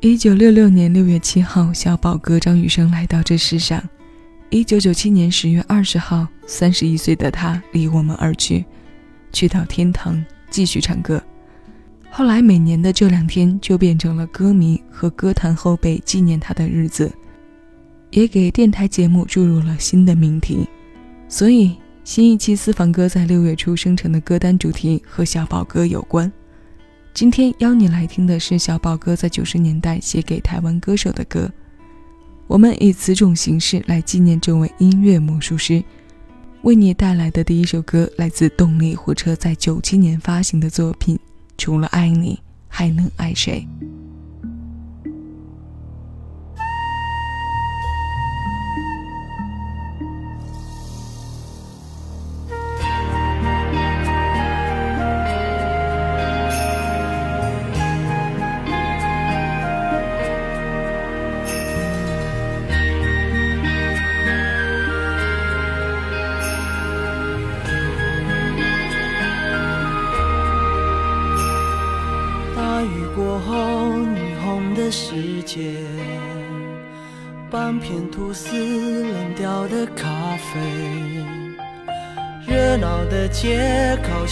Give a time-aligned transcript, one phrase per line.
[0.00, 3.82] 一九六六年六月七号，小宝哥张雨生来到这世上。
[4.48, 8.64] 一九九七年十月二十号，三十一岁的他离我们而去，
[9.32, 11.20] 去到天堂继续唱歌。
[12.10, 17.10] 后来每年的这两天就变成了歌迷和歌坛后辈纪念他的日子，
[18.12, 20.64] 也给电台节目注入了新的命题。
[21.28, 26.32] 所以新一期私房歌在六月初生成的歌单主题和小宝哥有关。
[27.14, 31.50] 今天邀你来听的是小宝哥在九十年代写给台湾歌手的歌，
[32.46, 35.82] 我们以此种形式来纪念这位音乐魔术师。
[36.62, 41.16] 为你带来的第一首歌来自动力火车在九七年发行的作品
[41.56, 43.66] 《除了爱你还能爱谁》。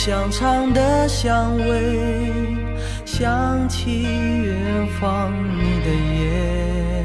[0.06, 2.56] 香肠的香味，
[3.04, 7.04] 想起远方你的眼。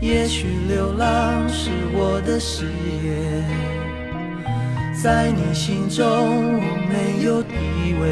[0.00, 2.64] 也许流浪是我的誓
[3.04, 3.44] 言，
[5.02, 7.52] 在你心中我没有地
[8.00, 8.06] 位。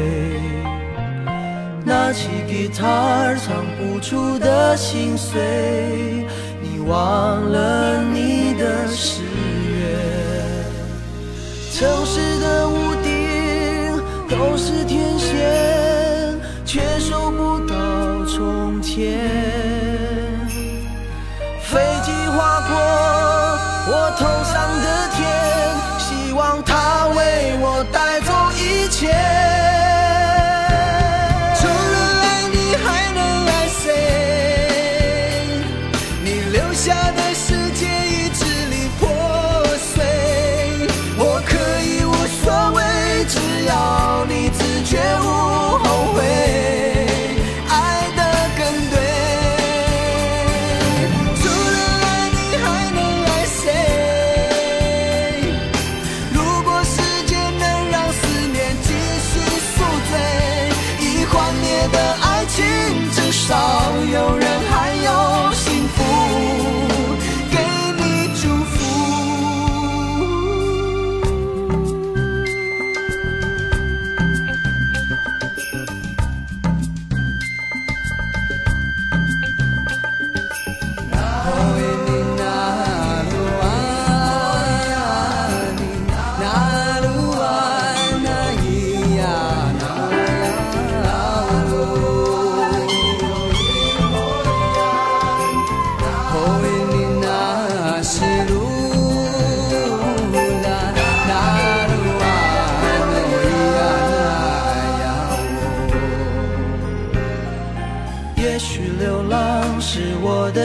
[1.83, 5.41] 拿起吉他，唱不出的心碎。
[6.61, 9.25] 你忘了你的誓言。
[11.71, 12.86] 城市的屋顶
[14.29, 17.75] 都是天线，却收不到
[18.25, 19.17] 从前。
[21.61, 22.71] 飞机划过
[23.89, 24.86] 我头上的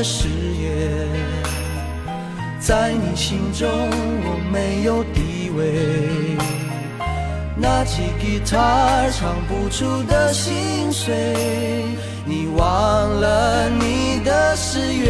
[0.02, 1.08] 誓言，
[2.58, 6.36] 在你心中我没有地位，
[7.56, 11.84] 拿起吉他唱不出的心碎，
[12.24, 12.66] 你忘
[13.20, 15.01] 了你的誓言。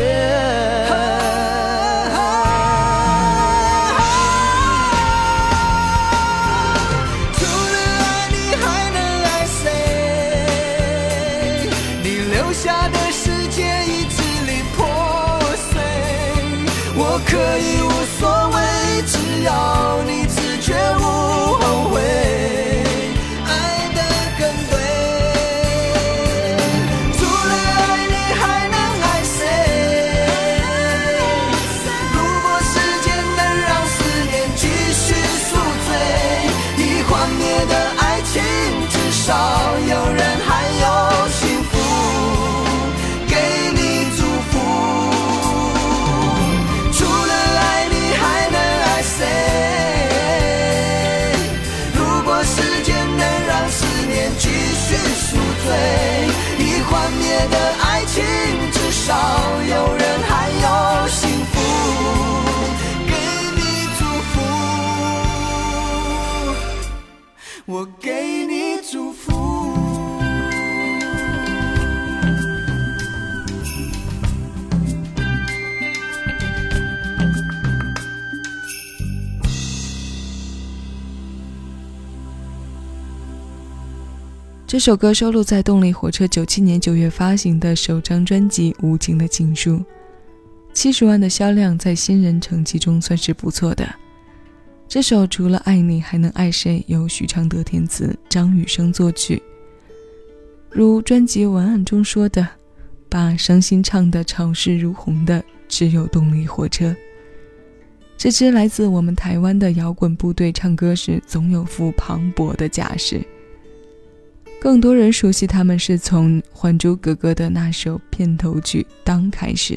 [84.83, 89.77] 这首歌收录在动力火车九七年九月发行的首张专辑《无情的情书》，
[90.73, 93.89] 七十万的销量在新人成绩中算是不错的。
[94.89, 96.83] 这首除了爱你还能爱谁？
[96.89, 99.41] 由许常德填词，张雨生作曲。
[100.69, 102.45] 如专辑文案中说的，
[103.09, 106.93] 把伤心唱得潮势如虹的只有动力火车。
[108.17, 113.25] 这支来自我们台湾的摇滚部队唱歌时总有副磅礴的架势。
[114.63, 119.77] 更多人熟悉他们是从《还珠格格》的那首片头曲《当》开始，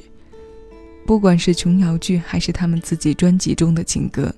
[1.08, 4.32] 不管是琼瑶剧还是他们自己专辑中的情歌，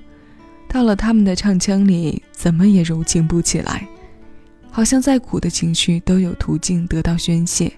[0.69, 3.85] 到了他们的唱腔里，怎么也柔情不起来，
[4.71, 7.69] 好像再苦的情绪都有途径得到宣泄，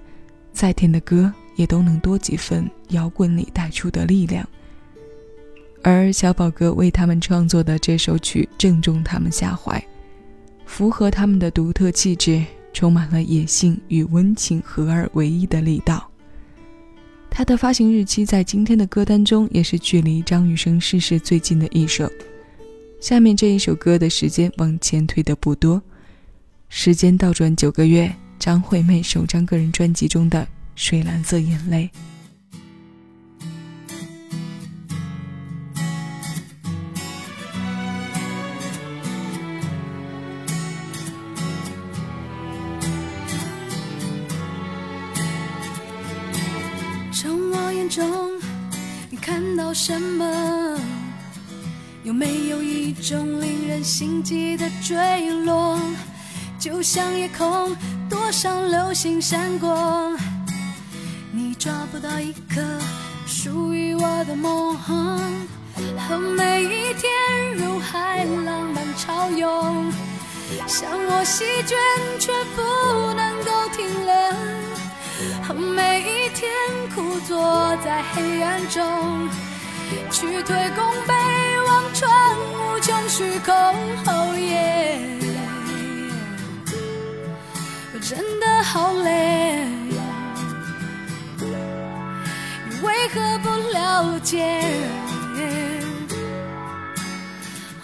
[0.54, 4.48] 再甜的歌也都能多几分摇滚里带出的力量。
[5.82, 9.84] 而小宝哥为他们创作的这首曲正中他们下怀，
[10.68, 12.46] 符合他们的独特气质。
[12.74, 16.10] 充满了野性与温情合二为一的力道。
[17.30, 22.12] 它的发行日期在今天的歌单中也是距离张雨生逝世最近的一首。
[23.00, 25.82] 下面这一首歌的时间往前推的不多，
[26.68, 30.42] 时间倒转九个月，张惠妹首张个人专辑中的
[30.76, 31.90] 《水蓝色眼泪》。
[47.90, 48.40] 中，
[49.10, 50.80] 你看到什么？
[52.04, 54.96] 有没有一种令人心悸的坠
[55.44, 55.80] 落？
[56.60, 57.76] 就像夜空
[58.10, 60.16] 多少流星闪过，
[61.32, 62.62] 你抓不到一颗
[63.26, 64.78] 属于我的梦。
[66.08, 67.10] 和每一天
[67.56, 69.92] 如海浪般潮涌，
[70.68, 71.78] 像我席卷
[72.20, 72.62] 却不
[73.14, 74.69] 能够停留。
[75.54, 76.50] 每一天
[76.94, 79.30] 苦坐在黑暗中，
[80.12, 81.14] 去推弓背
[81.68, 83.54] 望穿无穷虚空。
[84.06, 85.00] 哦耶，
[88.02, 89.66] 真的好累，
[92.70, 94.64] 你为何不了解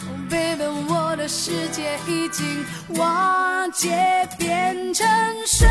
[0.07, 2.65] ？Oh baby，我的世界已经
[2.97, 5.07] 瓦解，变成
[5.45, 5.67] 水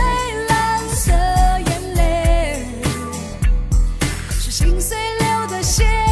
[0.49, 1.13] 蓝色
[4.87, 6.04] 最流的血。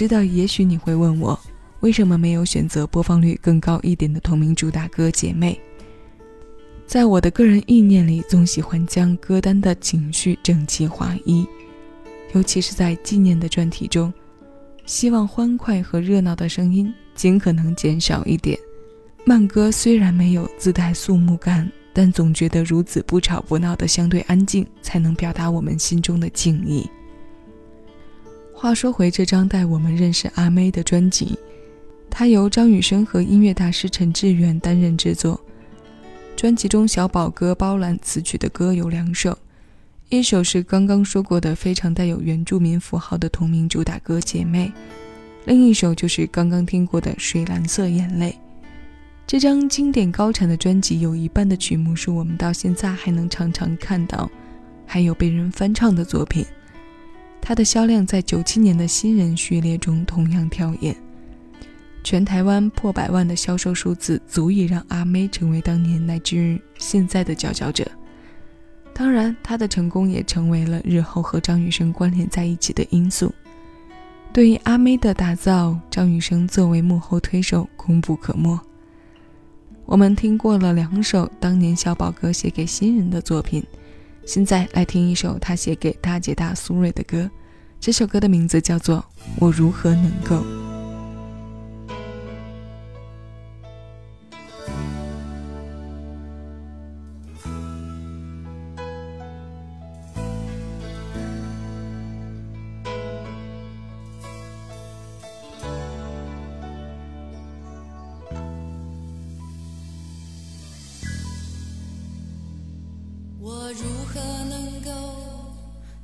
[0.00, 1.38] 知道，也许你会问我，
[1.80, 5.60] 为什么没有选择播放率更高一点的同名主打歌《姐妹》？
[6.86, 11.46] 在我的个人意念里，总喜欢将歌单的情绪整齐划一，
[12.32, 14.10] 尤其是在纪念的专题中，
[14.86, 18.58] 希望欢快和热闹的声音尽可能减少一点。
[19.26, 26.88] 慢歌虽然没有自带肃穆感，但总觉得如此不吵不闹的相对安静，才能表达我们心中的敬意。
[28.60, 31.34] 话说回这张带我们认识阿妹的专辑，
[32.10, 35.40] 它由张雨生和音乐大师陈志远担任制作。
[36.36, 39.38] 专辑中小宝哥包揽词曲的歌有两首，
[40.10, 44.66] 一首是刚刚说过的非常带有原住民符号的同名主打歌《姐妹》，
[45.46, 48.30] 另一首就是刚刚听过的《水蓝色眼泪》。
[49.26, 54.30] 这张经典高产的专辑有一半的曲目是我们到现在还能常常看到，
[54.84, 56.44] 还有被人翻唱的作品。
[57.40, 60.94] 它的销量在九七年的新人序列中同样跳眼，
[62.04, 67.84] 全台湾破百万的销售数字，足以让阿妹成为当年乃至现在的佼佼者。
[68.94, 73.32] 当然，她的成功也成为了日后和张雨生关联在一起的因素。
[74.32, 78.60] 对于阿妹的打造，张雨生作为幕后推手，功不可没。
[79.86, 83.64] 我们听过了两首当年小宝哥写给新人的作品。
[84.32, 87.28] 现在来听一首他写给大姐大苏芮的歌，
[87.80, 88.98] 这首歌的名字叫做
[89.40, 90.36] 《我如何能够》。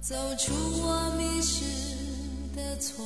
[0.09, 1.65] 走出我迷失
[2.55, 3.05] 的错？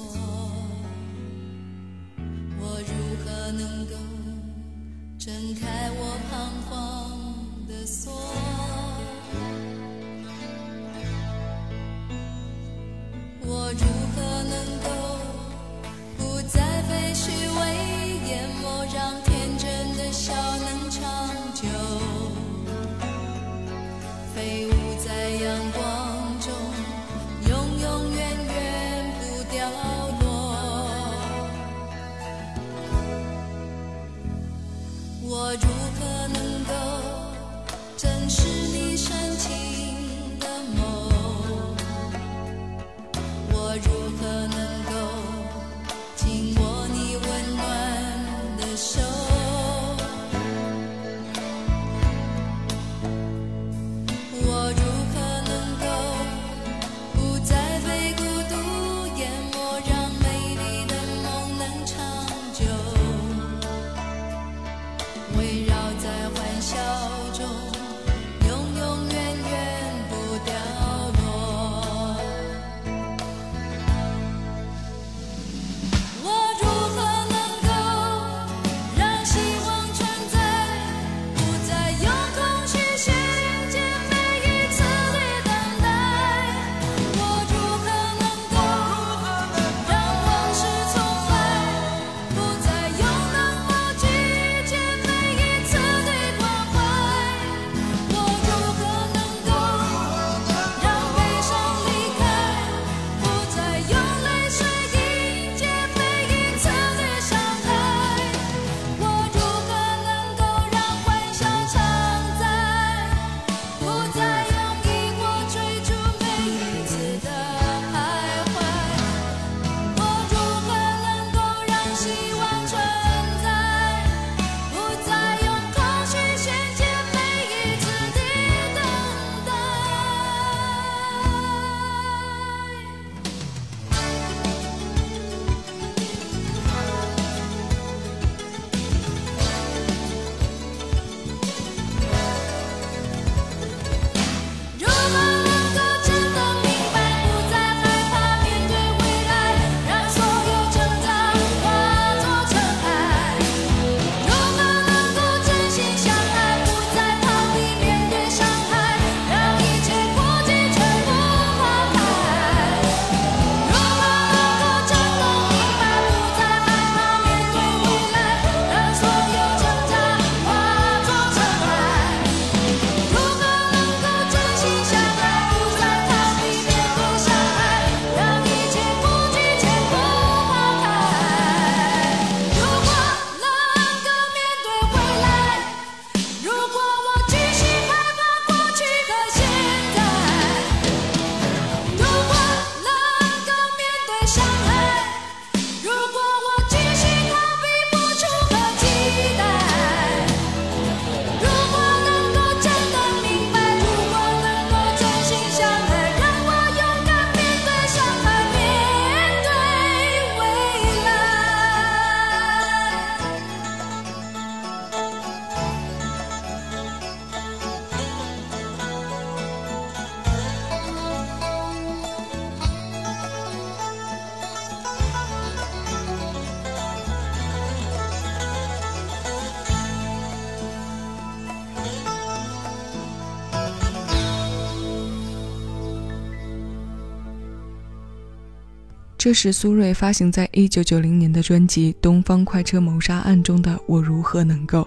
[239.21, 244.79] 这是苏芮发行在一九九零年的专辑《东方快车谋杀案》中的《我如何能够》。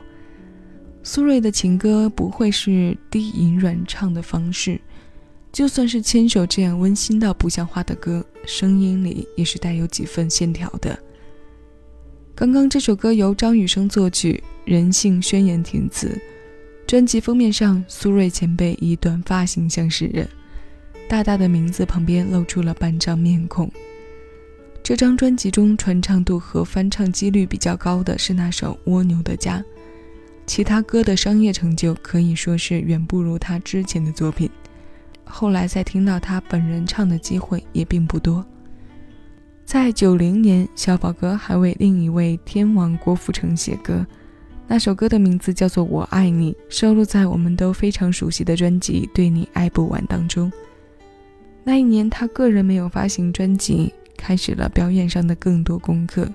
[1.03, 4.81] 苏芮的情歌不会是低吟软唱的方式，
[5.51, 10.97] 就算是牵手这样温馨到不像话的歌，声音里也是带有几分线条的。
[12.33, 16.19] 刚刚这首歌由张雨生作曲，人性宣言填词。
[16.87, 20.27] 专辑封面上，苏芮前辈以短发形象示人，
[21.07, 23.71] 大大的名字旁边露出了半张面孔。
[24.83, 29.59] 这张专辑中传唱度和翻唱几率比较高的是那首《蜗牛的家》，
[30.45, 34.49] 其他歌的商业成就可以说是远不如他之前的作品。
[35.23, 38.45] 后来再听到他本人唱的机会也并不多。
[39.63, 44.05] 在九零年，小宝哥还为另一位天王郭富城写歌，
[44.67, 50.51] 那首歌的名字叫做《我爱你》，收录在我们都非常熟悉的专辑《对你爱不完》当中。
[51.63, 53.93] 那一年，他个人没有发行专辑。
[54.17, 56.27] 开始了表演上的更多功课，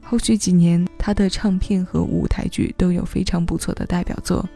[0.00, 4.48] 后续几年他的唱片和舞台剧都有非常不错的代表作，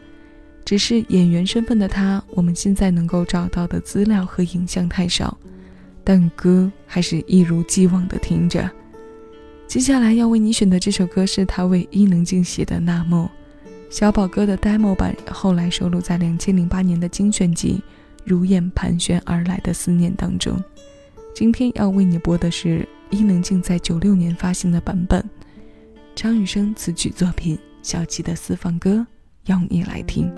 [0.63, 5.37] 只是演员身份的他，我们现在能够找到的资料和影像太少，
[6.03, 8.69] 但歌还是一如既往的听着。
[9.67, 13.29] 接下来要为你选的这首歌是他为伊能静写的《那么》，
[13.89, 17.81] 小宝哥的 demo 版后来收录在两千零八年的精选集
[18.25, 20.61] 《如燕盘旋而来的思念》当中。
[21.33, 25.23] 今天要为你播的是伊能静在九六年发行的版本，
[26.13, 29.05] 张雨生词曲作品《小琪的私房歌》，
[29.51, 30.29] 邀你来听。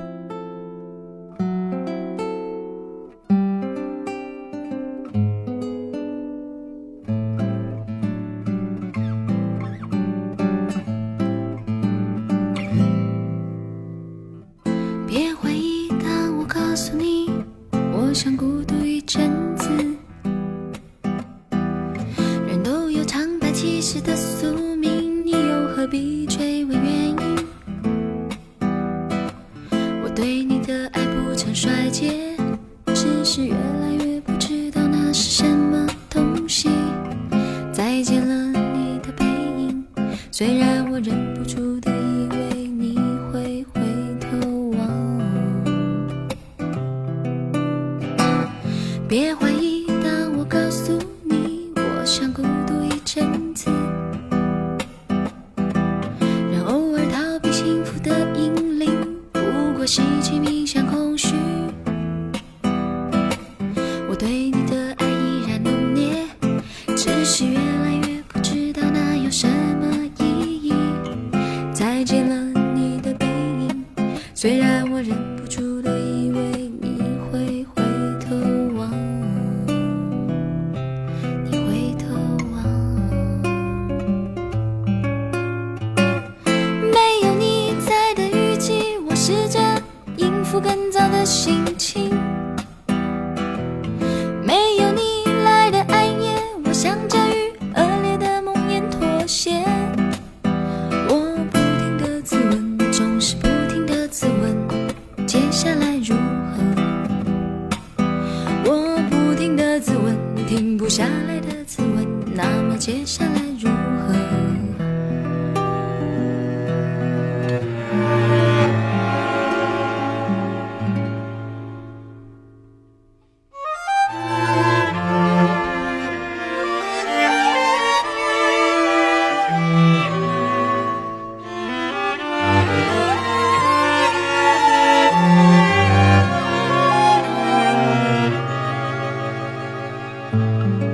[140.33, 140.92] 其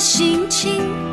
[0.00, 1.09] 心情，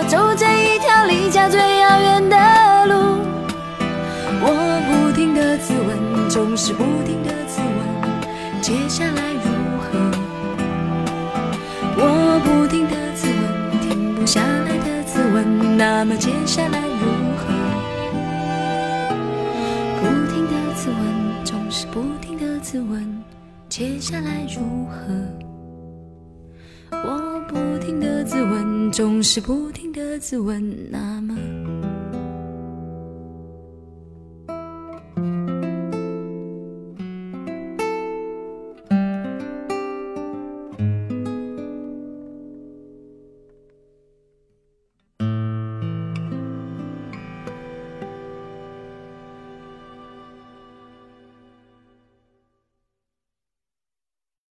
[0.00, 2.36] 我走着一条离家最遥远的
[2.86, 3.20] 路。
[4.40, 9.90] 我不停的自问，总是不停的自问，接下来如何？
[11.98, 17.04] 我不停的自问，停不下来的自问，那么接下来如
[17.36, 17.52] 何？
[20.00, 23.22] 不停的自问，总是不停的自问，
[23.68, 25.12] 接下来如何？
[26.92, 31.59] 我不停的自问，总是不停的自问，那么。